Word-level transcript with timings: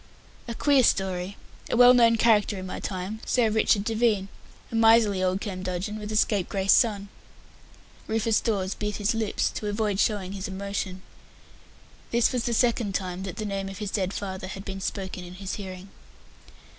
"A 0.47 0.55
queer 0.55 0.81
story. 0.81 1.37
A 1.69 1.77
well 1.77 1.93
known 1.93 2.15
character 2.15 2.57
in 2.57 2.65
my 2.65 2.79
time 2.79 3.19
Sir 3.23 3.51
Richard 3.51 3.83
Devine. 3.83 4.29
A 4.71 4.75
miserly 4.75 5.21
old 5.21 5.41
curmudgeon, 5.41 5.99
with 5.99 6.11
a 6.11 6.15
scapegrace 6.15 6.73
son." 6.73 7.09
Rufus 8.07 8.41
Dawes 8.41 8.73
bit 8.73 8.95
his 8.95 9.13
lips 9.13 9.51
to 9.51 9.67
avoid 9.67 9.99
showing 9.99 10.31
his 10.31 10.47
emotion. 10.47 11.03
This 12.09 12.33
was 12.33 12.45
the 12.45 12.53
second 12.55 12.95
time 12.95 13.21
that 13.21 13.35
the 13.35 13.45
name 13.45 13.69
of 13.69 13.77
his 13.77 13.91
dead 13.91 14.11
father 14.11 14.47
had 14.47 14.65
been 14.65 14.81
spoken 14.81 15.23
in 15.23 15.35
his 15.35 15.53
hearing. 15.61 15.89